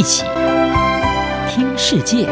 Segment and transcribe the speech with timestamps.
[0.00, 0.24] 一起
[1.46, 2.24] 听世界，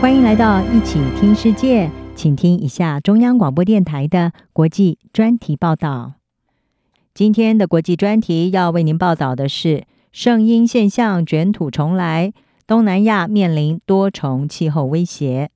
[0.00, 6.12] 欢迎来到一起听世界，请听一下中央广播电台的国际专题报道。
[7.12, 12.32] 今天的国际专题要为您报道的是圣婴现象卷土重来，
[12.64, 15.50] 东南亚面临多重气候威胁。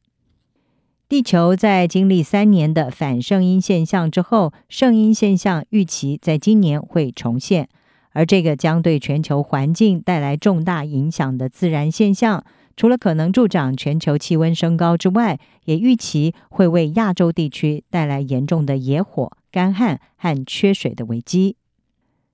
[1.08, 7.68] 地球在经历三年的反圣婴现象之后，圣婴现象预期在今年会重现，
[8.16, 12.42] 而这个将对全球环境带来重大影响的自然现象，
[12.74, 21.56] 除了可能助长全球气温升高之外，也预期会为亚洲地区带来严重的野火、干旱和缺水的危机。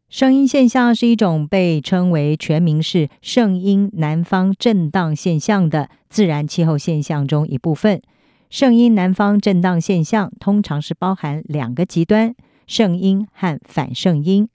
[0.09, 8.01] 圣音现象是一种被称为全名是圣音南方震荡现象的自然气候现象中一部分。
[8.49, 12.37] 圣音南方震荡现象通常是包含两个极端：
[12.69, 14.49] 圣音和反圣音。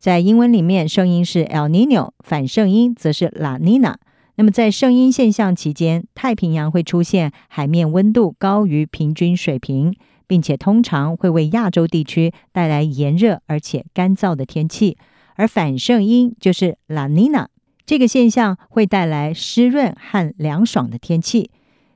[0.00, 3.96] 在英文里面，圣音是 El Niño，反圣音则是 La Nina。
[4.36, 9.94] 那么在圣音现象期间，太平洋会出现海面温度高于平均水平，
[10.26, 14.96] 并且通常会为亚洲地区带来炎热而且干燥的天气；
[15.34, 17.48] 而反圣音就是 La Nina，
[17.84, 21.50] 这个现象会带来湿润和凉爽的天气。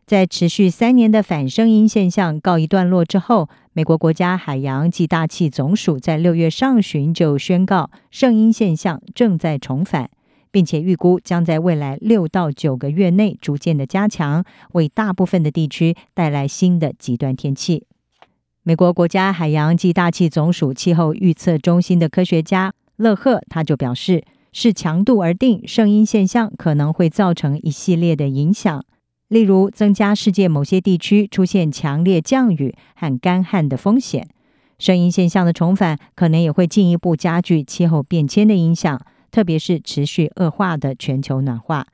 [0.06, 10.10] 在持续三年的反圣婴现象告一段落之后，美国国家海洋及大气总署在六月上旬就宣告，圣婴现象正在重返，
[10.50, 17.86] 并且预估将在未来六到九个月内逐渐的加强，为大部分的地区带来新的极端天气。
[18.62, 28.84] 美国国家海洋及大气总署气候预测中心的科学家勒赫他就表示，视强度而定，圣婴现象可能会造成一系列的影响。
[29.34, 34.28] 例如，增加世界某些地区出现强烈降雨和干旱的风险。
[34.78, 41.84] 圣婴现象的重返可能也会进一步加剧气候变迁的影响，特别是持续恶化的全球暖化。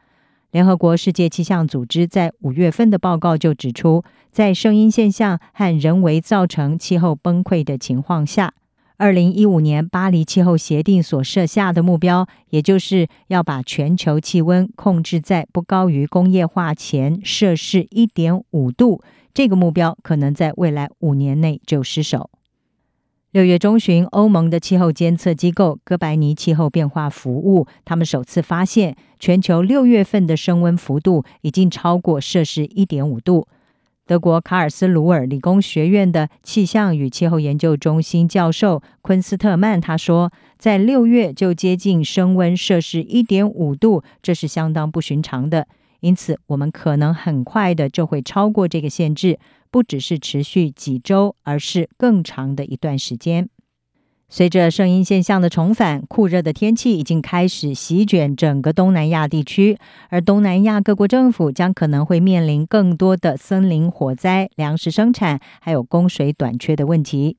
[0.51, 8.53] 联合国世界气象组织在五月份的报告就指出，在圣婴现象和人为造成气候崩溃的情况下，
[9.01, 19.03] 二零一五年巴黎气候协定所设下的目标，也就是要把全球气温控制在不高于工业化前摄氏一点五度，
[19.33, 22.29] 这个目标可能在未来五年内就失守。
[23.31, 33.49] 六月中旬，欧盟的气候监测机构哥白尼气候变化服务，他们首次发现全球六月份的升温幅度已经超过摄氏一点五度。
[34.11, 45.69] 德国卡尔斯鲁尔理工学院的气象与气候研究中心教授昆斯特曼他说，在六月就接近升温摄氏一点五度，这是相当不寻常的。
[46.01, 49.39] 因此，我们可能很快的就会超过这个限制，
[49.71, 53.49] 不只是持续几周，而是更长的一段时间。
[54.33, 59.77] 随着圣婴现象的重返，酷热的天气已经开始席卷整个东南亚地区，
[60.09, 67.39] 而东南亚各国政府将可能会面临更多的森林火灾、粮食生产还有供水短缺的问题。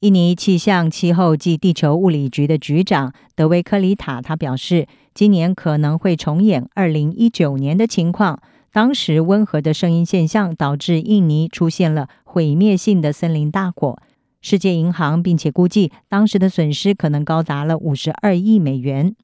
[0.00, 13.96] 印尼气象、气候暨地球物理局的局长德威科里塔他表示，今年可能会重演二零一九年的情况，当时温和的圣婴现象导致印尼出现了毁灭性的森林大火。
[14.44, 19.16] 世界银行并且估计，当时的损失可能高达了五十二亿美元。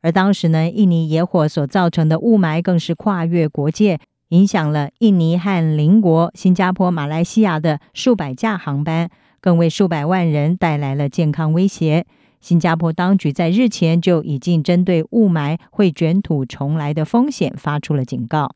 [0.00, 9.10] 而当时呢，印尼野火所造成的雾霾更是跨越国界，影响了印尼和邻国新加坡、马来西亚的数百架航班，
[9.42, 12.06] 更为数百万人带来了健康威胁。
[12.40, 18.54] 新加坡当局在日前就已经针对雾霾会卷土重来的风险发出了警告。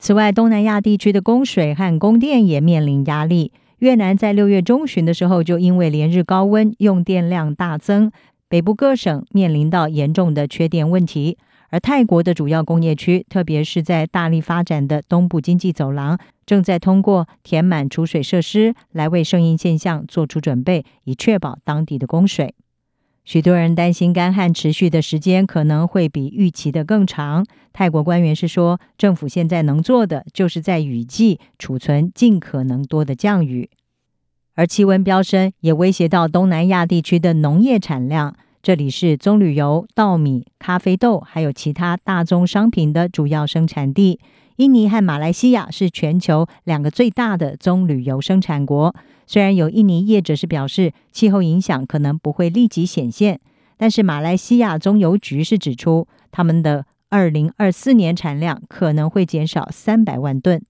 [0.00, 3.52] 此外，东南亚地区的供水和供电也面临压力。
[3.82, 8.12] 越南在六月中旬的时候，就因为连日高温，用电量大增，
[8.48, 11.36] 北部各省面临到严重的缺电问题。
[11.70, 16.16] 而泰国的主要工业区，特别是在大力发展的东部经济走廊，
[16.46, 22.54] 正在通过填满储水设施来为圣婴现象做出准备，以确保当地的供水。
[23.24, 27.46] 许多人担心干旱持续的时间可能会比预期的更长。
[27.72, 33.70] 泰国官员是说，政府现在能做的就是在雨季储存尽可能多的降雨。
[34.54, 38.34] 而气温飙升也威胁到东南亚地区的农业产量。
[38.60, 44.20] 这里是棕榈油、稻米、咖啡豆还有其他大宗商品的主要生产地。
[44.56, 48.94] 印尼和马来西亚是全球两个最大的棕榈油生产国。
[49.32, 53.40] 虽然有印尼业者是表示气候影响可能不会立即显现，
[53.78, 60.62] 但是马来西亚棕油局是指出，他们的二零二四年产量可能会减少三百万吨。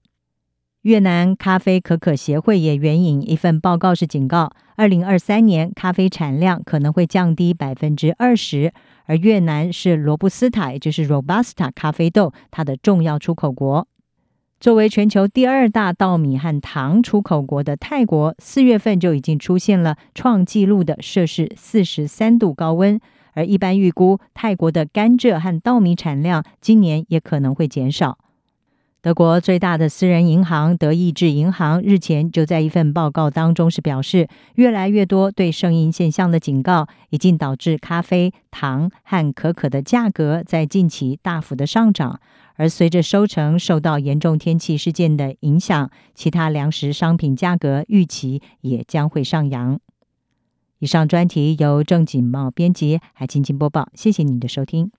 [0.83, 8.71] 越南咖啡可可协会也援引一份报告是警告，二零二三年咖啡产量可能会降低百分之二十，
[9.07, 13.89] 而越南是罗布斯塔，也就是 Robusta 咖啡豆，它的重要出口国。
[14.63, 22.97] 作为全球第二大稻米和糖出口国的泰国，四月份就已经出现了创纪录的摄氏四十三度高温，
[23.33, 28.17] 而一般预估泰国的甘蔗和稻米产量今年也可能会减少。
[29.01, 42.21] 德国最大的私人银行德意志银行日前就在一份报告当中是表示，越来越多对声音现象的警告，已经导致咖啡、糖和可可的价格在近期大幅的上涨。
[42.55, 49.79] 而随着收成受到严重天气事件的影响，其他粮食商品价格预期也将会上扬。
[50.79, 54.91] 以上专题由郑锦茂编辑，海清清播报，谢谢您的收听。